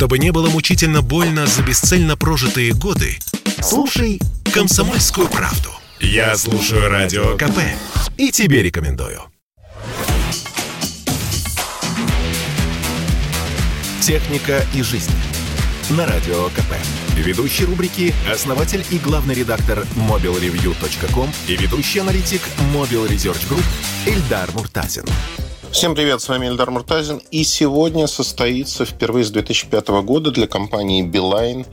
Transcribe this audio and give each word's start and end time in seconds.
Чтобы 0.00 0.18
не 0.18 0.32
было 0.32 0.48
мучительно 0.48 1.02
больно 1.02 1.46
за 1.46 1.62
бесцельно 1.62 2.16
прожитые 2.16 2.72
годы, 2.72 3.18
слушай 3.60 4.18
«Комсомольскую 4.50 5.28
правду». 5.28 5.68
Я 6.00 6.38
слушаю 6.38 6.88
Радио 6.88 7.36
КП 7.36 7.58
и 8.16 8.30
тебе 8.30 8.62
рекомендую. 8.62 9.20
«Техника 14.00 14.64
и 14.72 14.80
жизнь» 14.80 15.12
на 15.90 16.06
Радио 16.06 16.48
КП. 16.48 16.72
Ведущий 17.16 17.66
рубрики– 17.66 18.14
основатель 18.32 18.82
и 18.90 18.96
главный 18.96 19.34
редактор 19.34 19.86
mobilreview.com 19.96 21.30
и 21.46 21.56
ведущий 21.56 21.98
аналитик 21.98 22.40
Mobile 22.72 23.06
Research 23.06 23.46
Group 23.50 23.64
Эльдар 24.06 24.50
Муртазин. 24.54 25.04
Всем 25.72 25.94
привет, 25.94 26.20
с 26.20 26.28
вами 26.28 26.48
Эльдар 26.48 26.68
Муртазин. 26.72 27.22
И 27.30 27.44
сегодня 27.44 28.08
состоится 28.08 28.84
впервые 28.84 29.24
с 29.24 29.30
2005 29.30 29.88
года 30.02 30.32
для 30.32 30.48
компании 30.48 31.06
Beeline 31.06 31.64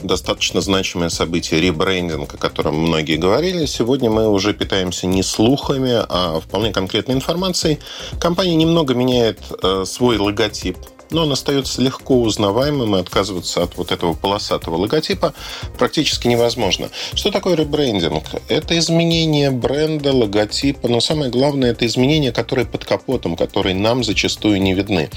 достаточно 0.00 0.62
значимое 0.62 1.10
событие 1.10 1.60
ребрендинг, 1.60 2.34
о 2.34 2.38
котором 2.38 2.76
многие 2.76 3.16
говорили. 3.16 3.66
Сегодня 3.66 4.10
мы 4.10 4.28
уже 4.28 4.54
питаемся 4.54 5.06
не 5.06 5.22
слухами, 5.22 5.92
а 6.08 6.40
вполне 6.40 6.72
конкретной 6.72 7.16
информацией. 7.16 7.80
Компания 8.18 8.54
немного 8.56 8.94
меняет 8.94 9.40
э, 9.62 9.84
свой 9.86 10.16
логотип 10.16 10.78
но 11.14 11.22
он 11.22 11.32
остается 11.32 11.80
легко 11.80 12.20
узнаваемым, 12.20 12.96
и 12.96 13.00
отказываться 13.00 13.62
от 13.62 13.76
вот 13.76 13.92
этого 13.92 14.14
полосатого 14.14 14.76
логотипа 14.76 15.32
практически 15.78 16.28
невозможно. 16.28 16.90
Что 17.14 17.30
такое 17.30 17.54
ребрендинг? 17.54 18.24
Это 18.48 18.76
изменение 18.78 19.50
бренда, 19.50 20.12
логотипа, 20.12 20.88
но 20.88 21.00
самое 21.00 21.30
главное, 21.30 21.70
это 21.70 21.86
изменения, 21.86 22.32
которые 22.32 22.66
под 22.66 22.84
капотом, 22.84 23.36
которые 23.36 23.74
нам 23.74 24.04
зачастую 24.04 24.60
не 24.60 24.74
видны. 24.74 25.10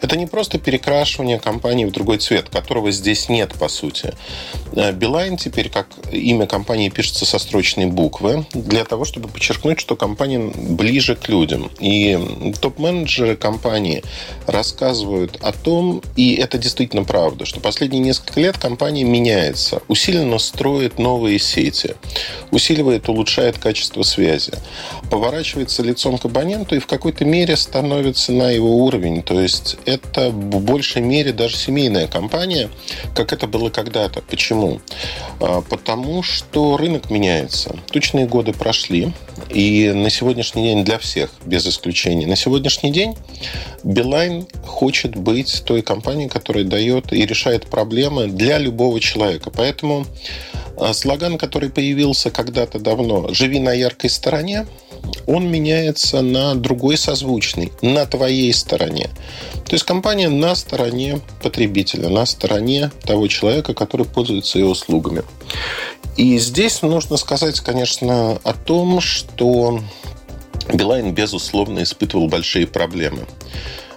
Это 0.00 0.16
не 0.16 0.26
просто 0.26 0.58
перекрашивание 0.58 1.38
компании 1.38 1.84
в 1.84 1.92
другой 1.92 2.18
цвет, 2.18 2.48
которого 2.48 2.90
здесь 2.90 3.28
нет, 3.28 3.54
по 3.54 3.68
сути. 3.68 4.12
Билайн 4.72 5.36
теперь, 5.36 5.68
как 5.70 5.86
имя 6.10 6.46
компании, 6.46 6.88
пишется 6.88 7.24
со 7.24 7.38
строчной 7.38 7.86
буквы, 7.86 8.46
для 8.52 8.84
того, 8.84 9.04
чтобы 9.04 9.28
подчеркнуть, 9.28 9.78
что 9.78 9.94
компания 9.94 10.40
ближе 10.40 11.14
к 11.14 11.28
людям. 11.28 11.70
И 11.78 12.18
топ-менеджеры 12.60 13.36
компании 13.36 14.02
рассказывают 14.46 15.38
о 15.44 15.52
том, 15.52 16.02
и 16.16 16.34
это 16.36 16.56
действительно 16.56 17.04
правда, 17.04 17.44
что 17.44 17.60
последние 17.60 18.02
несколько 18.02 18.40
лет 18.40 18.56
компания 18.56 19.04
меняется, 19.04 19.82
усиленно 19.88 20.38
строит 20.38 20.98
новые 20.98 21.38
сети, 21.38 21.96
усиливает, 22.50 23.08
улучшает 23.08 23.58
качество 23.58 24.02
связи, 24.02 24.52
поворачивается 25.10 25.82
лицом 25.82 26.16
к 26.16 26.24
абоненту 26.24 26.76
и 26.76 26.78
в 26.78 26.86
какой-то 26.86 27.26
мере 27.26 27.56
становится 27.56 28.32
на 28.32 28.50
его 28.50 28.84
уровень. 28.84 29.22
То 29.22 29.38
есть 29.38 29.76
это 29.84 30.30
в 30.30 30.60
большей 30.62 31.02
мере 31.02 31.32
даже 31.32 31.56
семейная 31.56 32.06
компания, 32.06 32.70
как 33.14 33.34
это 33.34 33.46
было 33.46 33.68
когда-то. 33.68 34.22
Почему? 34.22 34.80
А, 35.40 35.60
потому 35.60 36.22
что 36.22 36.78
рынок 36.78 37.10
меняется. 37.10 37.76
Тучные 37.90 38.26
годы 38.26 38.54
прошли, 38.54 39.12
и 39.50 39.92
на 39.92 40.08
сегодняшний 40.08 40.64
день 40.64 40.84
для 40.84 40.98
всех, 40.98 41.30
без 41.44 41.66
исключения, 41.66 42.26
на 42.26 42.36
сегодняшний 42.36 42.92
день 42.92 43.14
Билайн 43.84 44.46
хочет 44.66 45.14
быть 45.14 45.62
той 45.64 45.82
компанией, 45.82 46.28
которая 46.28 46.64
дает 46.64 47.12
и 47.12 47.26
решает 47.26 47.66
проблемы 47.66 48.28
для 48.28 48.58
любого 48.58 48.98
человека. 48.98 49.50
Поэтому 49.54 50.06
а, 50.76 50.94
слоган, 50.94 51.38
который 51.38 51.70
появился 51.70 52.30
когда-то 52.30 52.78
давно 52.78 53.32
«Живи 53.32 53.60
на 53.60 53.72
яркой 53.72 54.10
стороне», 54.10 54.66
он 55.26 55.50
меняется 55.50 56.22
на 56.22 56.54
другой 56.54 56.96
созвучный, 56.96 57.72
на 57.82 58.06
твоей 58.06 58.52
стороне. 58.52 59.10
То 59.66 59.74
есть 59.74 59.84
компания 59.84 60.28
на 60.28 60.54
стороне 60.54 61.20
потребителя, 61.42 62.08
на 62.08 62.26
стороне 62.26 62.90
того 63.04 63.28
человека, 63.28 63.74
который 63.74 64.06
пользуется 64.06 64.58
ее 64.58 64.66
услугами. 64.66 65.22
И 66.16 66.38
здесь 66.38 66.82
нужно 66.82 67.16
сказать, 67.16 67.60
конечно, 67.60 68.38
о 68.44 68.52
том, 68.52 69.00
что 69.00 69.80
Билайн, 70.72 71.12
безусловно, 71.12 71.82
испытывал 71.82 72.28
большие 72.28 72.66
проблемы. 72.66 73.26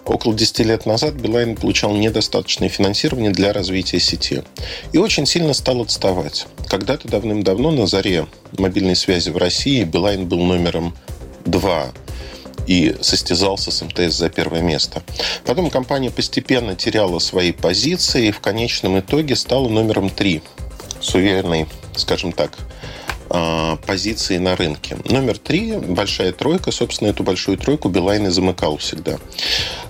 Около 0.05 0.33
10 0.33 0.59
лет 0.59 0.85
назад 0.85 1.16
Билайн 1.16 1.55
получал 1.57 1.94
недостаточное 1.94 2.69
финансирование 2.69 3.31
для 3.31 3.51
развития 3.51 4.00
сети. 4.00 4.44
И 4.94 4.97
очень 4.97 5.25
сильно 5.25 5.53
стал 5.53 5.81
отставать. 5.81 6.47
Когда-то 6.67 7.09
давным-давно 7.09 7.72
на 7.72 7.88
заре 7.88 8.25
мобильной 8.57 8.95
связи 8.95 9.29
в 9.29 9.38
России 9.38 9.83
Билайн 9.83 10.27
был 10.27 10.39
номером 10.39 10.95
2 11.45 11.91
и 12.67 12.95
состязался 13.01 13.72
с 13.72 13.81
МТС 13.81 14.16
за 14.16 14.29
первое 14.29 14.61
место. 14.61 15.03
Потом 15.45 15.69
компания 15.69 16.11
постепенно 16.11 16.75
теряла 16.75 17.19
свои 17.19 17.51
позиции 17.51 18.27
и 18.27 18.31
в 18.31 18.39
конечном 18.39 19.00
итоге 19.00 19.35
стала 19.35 19.67
номером 19.67 20.09
3 20.09 20.41
с 21.01 21.16
уверенной, 21.16 21.67
скажем 21.95 22.31
так, 22.31 22.57
позиции 23.85 24.38
на 24.38 24.55
рынке. 24.55 24.97
Номер 25.05 25.38
три, 25.38 25.73
большая 25.73 26.31
тройка, 26.31 26.71
собственно, 26.71 27.09
эту 27.09 27.23
большую 27.23 27.57
тройку 27.57 27.89
Билайн 27.89 28.27
и 28.27 28.29
замыкал 28.29 28.77
всегда. 28.77 29.17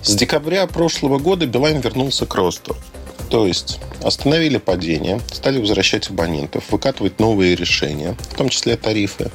С 0.02 0.14
декабря 0.14 0.66
прошлого 0.66 1.18
года 1.18 1.46
Билайн 1.46 1.80
вернулся 1.80 2.26
к 2.26 2.34
росту. 2.34 2.76
То 3.30 3.46
есть 3.46 3.78
остановили 4.02 4.58
падение, 4.58 5.20
стали 5.32 5.60
возвращать 5.60 6.08
абонентов, 6.08 6.64
выкатывать 6.70 7.18
новые 7.18 7.54
решения, 7.54 8.16
в 8.30 8.36
том 8.36 8.48
числе 8.48 8.76
тарифы. 8.76 9.30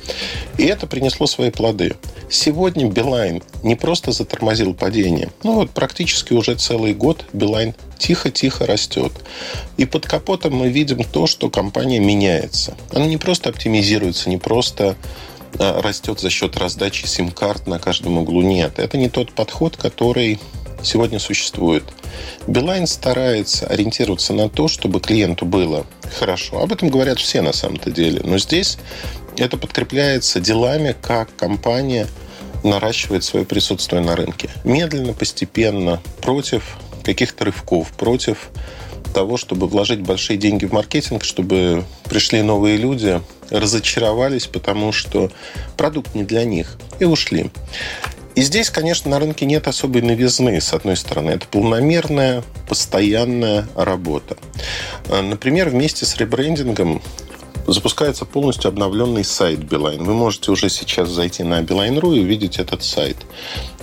И 0.58 0.66
это 0.66 0.88
принесло 0.88 1.28
свои 1.28 1.52
плоды. 1.52 1.96
Сегодня 2.30 2.90
Билайн 2.90 3.44
не 3.62 3.76
просто 3.76 4.12
затормозил 4.12 4.74
падение, 4.74 5.30
ну 5.44 5.54
вот 5.54 5.70
практически 5.72 6.34
уже 6.34 6.56
целый 6.56 6.94
год 6.94 7.26
Билайн 7.34 7.76
тихо-тихо 8.00 8.66
растет. 8.66 9.12
И 9.78 9.86
под 9.86 10.08
капотом 10.08 10.56
мы 10.56 10.70
видим 10.70 11.04
то, 11.04 11.28
что 11.28 11.50
компания 11.50 12.00
меняется. 12.00 12.76
Она 12.92 13.06
не 13.06 13.18
просто 13.18 13.50
оптимизируется, 13.50 14.30
не 14.30 14.38
просто 14.38 14.96
а, 15.60 15.82
растет 15.82 16.20
за 16.20 16.30
счет 16.30 16.58
раздачи 16.58 17.06
сим-карт 17.06 17.68
на 17.68 17.80
каждом 17.80 18.18
углу. 18.18 18.42
Нет, 18.42 18.80
это 18.80 18.98
не 18.98 19.10
тот 19.10 19.34
подход, 19.34 19.78
который 19.78 20.40
сегодня 20.84 21.20
существует. 21.20 21.84
Билайн 22.48 22.88
старается 22.88 23.68
ориентироваться 23.68 24.34
на 24.34 24.50
то, 24.50 24.68
чтобы 24.68 25.00
клиенту 25.00 25.46
было 25.46 25.86
хорошо. 26.20 26.62
Об 26.62 26.72
этом 26.72 26.90
говорят 26.90 27.20
все 27.20 27.42
на 27.42 27.54
самом-то 27.54 27.92
деле. 27.92 28.22
Но 28.24 28.38
здесь 28.38 28.78
это 29.38 29.58
подкрепляется 29.58 30.40
делами, 30.40 30.96
как 31.02 31.36
компания 31.36 32.08
наращивает 32.64 33.24
свое 33.24 33.46
присутствие 33.46 34.02
на 34.02 34.16
рынке. 34.16 34.50
Медленно, 34.64 35.14
постепенно, 35.14 36.02
против 36.22 36.78
каких-то 37.04 37.46
рывков, 37.46 37.92
против 37.98 38.50
того, 39.14 39.38
чтобы 39.38 39.68
вложить 39.68 40.00
большие 40.00 40.38
деньги 40.38 40.66
в 40.66 40.72
маркетинг, 40.72 41.24
чтобы 41.24 41.84
пришли 42.06 42.42
новые 42.42 42.78
люди, 42.78 43.22
разочаровались, 43.50 44.48
потому 44.48 44.92
что 44.92 45.32
продукт 45.78 46.16
не 46.16 46.24
для 46.24 46.44
них, 46.46 46.78
и 47.00 47.06
ушли. 47.06 47.52
И 48.36 48.42
здесь, 48.42 48.70
конечно, 48.70 49.12
на 49.12 49.20
рынке 49.20 49.46
нет 49.46 49.68
особой 49.68 50.02
новизны, 50.02 50.60
с 50.60 50.74
одной 50.74 50.98
стороны. 50.98 51.32
Это 51.32 51.48
полномерная, 51.48 52.44
постоянная 52.68 53.68
работа. 53.76 54.38
А, 55.10 55.22
например, 55.22 55.70
вместе 55.70 56.06
с 56.06 56.18
ребрендингом 56.18 57.02
запускается 57.68 58.26
полностью 58.26 58.70
обновленный 58.70 59.24
сайт 59.24 59.60
Билайн. 59.64 60.04
Вы 60.04 60.14
можете 60.14 60.52
уже 60.52 60.70
сейчас 60.70 61.10
зайти 61.10 61.44
на 61.44 61.62
Beeline.ru 61.62 62.16
и 62.16 62.22
увидеть 62.22 62.60
этот 62.60 62.84
сайт. 62.84 63.18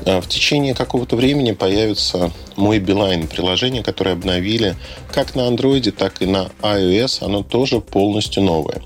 А, 0.05 0.21
в 0.21 0.29
течение 0.29 0.75
какого-то 0.75 1.17
времени 1.17 1.53
появится 1.53 2.31
мой 2.57 2.79
Билайн 2.79 3.27
приложение, 3.27 3.83
которое 3.83 4.13
обновили 4.13 4.77
как 5.13 5.35
на 5.35 5.49
Android, 5.49 5.91
так 5.93 6.21
и 6.21 6.27
на 6.27 6.51
iOS. 6.63 7.25
Оно 7.25 7.43
тоже 7.43 7.81
полностью 7.81 8.43
новое. 8.43 8.83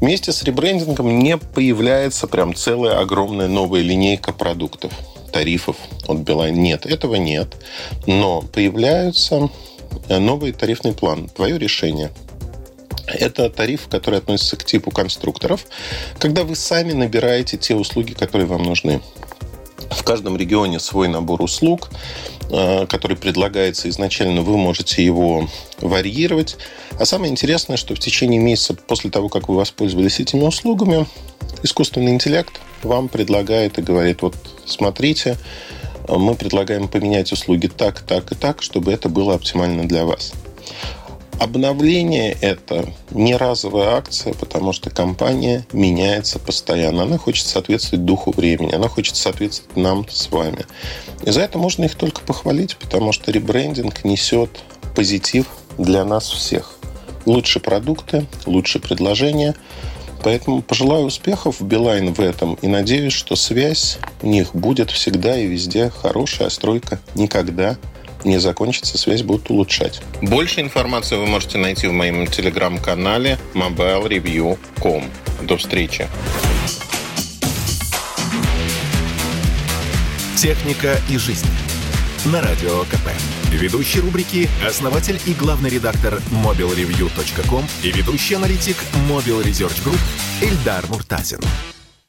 Вместе 0.00 0.32
с 0.32 0.42
ребрендингом 0.42 1.18
не 1.18 1.36
появляется 1.36 2.26
прям 2.26 2.54
целая 2.54 2.98
огромная 2.98 3.48
новая 3.48 3.82
линейка 3.82 4.32
продуктов 4.32 4.92
тарифов 5.32 5.76
от 6.06 6.18
Билайн. 6.18 6.54
Нет, 6.54 6.86
этого 6.86 7.16
нет. 7.16 7.56
Но 8.06 8.42
появляются 8.42 9.50
э, 10.08 10.18
новый 10.18 10.52
тарифный 10.52 10.92
план. 10.92 11.28
Твое 11.28 11.58
решение– 11.58 12.10
это 13.06 13.48
тариф, 13.50 13.88
который 13.88 14.18
относится 14.18 14.56
к 14.56 14.64
типу 14.64 14.90
конструкторов, 14.90 15.66
когда 16.18 16.44
вы 16.44 16.56
сами 16.56 16.92
набираете 16.92 17.56
те 17.56 17.74
услуги, 17.74 18.12
которые 18.12 18.46
вам 18.46 18.62
нужны. 18.62 19.00
В 19.90 20.02
каждом 20.02 20.36
регионе 20.36 20.80
свой 20.80 21.06
набор 21.08 21.42
услуг, 21.42 21.90
э, 22.50 22.86
который 22.86 23.16
предлагается 23.16 23.88
изначально, 23.88 24.42
вы 24.42 24.56
можете 24.56 25.04
его 25.04 25.48
варьировать. 25.80 26.56
А 26.98 27.04
самое 27.04 27.30
интересное, 27.30 27.76
что 27.76 27.94
в 27.94 28.00
течение 28.00 28.40
месяца 28.40 28.74
после 28.74 29.10
того, 29.10 29.28
как 29.28 29.48
вы 29.48 29.56
воспользовались 29.56 30.18
этими 30.18 30.42
услугами, 30.42 31.06
искусственный 31.62 32.12
интеллект 32.12 32.60
вам 32.82 33.08
предлагает 33.08 33.78
и 33.78 33.82
говорит, 33.82 34.22
вот 34.22 34.34
смотрите, 34.64 35.36
мы 36.08 36.34
предлагаем 36.34 36.88
поменять 36.88 37.32
услуги 37.32 37.68
так, 37.68 38.00
так 38.00 38.32
и 38.32 38.34
так, 38.34 38.62
чтобы 38.62 38.92
это 38.92 39.08
было 39.08 39.34
оптимально 39.34 39.86
для 39.86 40.04
вас. 40.04 40.32
Обновление– 41.38 42.34
это 42.40 42.86
не 43.10 43.36
разовая 43.36 43.96
акция, 43.96 44.32
потому 44.32 44.72
что 44.72 44.88
компания 44.88 45.66
меняется 45.70 46.38
постоянно. 46.38 47.02
Она 47.02 47.18
хочет 47.18 47.46
соответствовать 47.46 48.06
духу 48.06 48.32
времени, 48.32 48.74
она 48.74 48.88
хочет 48.88 49.16
соответствовать 49.16 49.76
нам 49.76 50.08
с 50.08 50.30
вами. 50.30 50.64
И 51.24 51.30
за 51.30 51.42
это 51.42 51.58
можно 51.58 51.84
их 51.84 51.94
только 51.94 52.22
похвалить, 52.22 52.76
потому 52.78 53.12
что 53.12 53.30
ребрендинг 53.30 54.04
несет 54.04 54.62
позитив 54.94 55.46
для 55.76 56.06
нас 56.06 56.30
всех. 56.30 56.78
Лучше 57.26 57.60
продукты, 57.60 58.26
лучше 58.46 58.78
предложения. 58.78 59.54
Поэтому 60.24 60.62
пожелаю 60.62 61.04
успехов 61.04 61.60
в 61.60 61.64
Билайн 61.66 62.14
в 62.14 62.20
этом 62.20 62.54
и 62.62 62.66
надеюсь, 62.66 63.12
что 63.12 63.36
связь 63.36 63.98
у 64.22 64.26
них 64.26 64.54
будет 64.54 64.90
всегда 64.90 65.38
и 65.38 65.46
везде 65.46 65.90
хорошая, 65.90 66.48
а 66.48 66.50
стройка 66.50 66.98
никогда 67.14 67.76
не 68.24 68.38
закончится, 68.38 68.98
связь 68.98 69.22
будут 69.22 69.50
улучшать. 69.50 70.00
Больше 70.22 70.60
информации 70.60 71.16
вы 71.16 71.26
можете 71.26 71.58
найти 71.58 71.86
в 71.86 71.92
моем 71.92 72.26
телеграм-канале 72.26 73.38
mobilereview.com. 73.54 75.04
До 75.42 75.56
встречи! 75.56 76.08
Техника 80.36 80.98
и 81.08 81.16
жизнь. 81.16 81.46
На 82.26 82.42
радио 82.42 82.82
КП. 82.84 83.08
Ведущий 83.50 84.00
рубрики– 84.00 84.48
основатель 84.66 85.18
и 85.26 85.32
главный 85.32 85.70
редактор 85.70 86.20
mobilreview.com 86.44 87.64
и 87.82 87.92
ведущий 87.92 88.34
аналитик 88.34 88.76
Mobile 89.08 89.44
Research 89.44 89.82
Group 89.84 90.00
Эльдар 90.42 90.84
Муртазин. 90.88 91.40